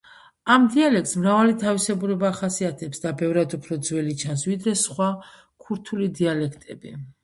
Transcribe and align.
ამ 0.53 0.63
დიალექტს 0.75 1.13
მრავალი 1.23 1.53
თავისებურება 1.65 2.31
ახასიათებს 2.35 3.05
და 3.05 3.13
ბევრად 3.21 3.57
უფრო 3.61 3.81
ძველი 3.91 4.19
ჩანს 4.25 4.51
ვიდრე 4.53 4.77
სხვა 4.87 5.15
ქურთული 5.65 6.15
დიალექტები. 6.21 7.01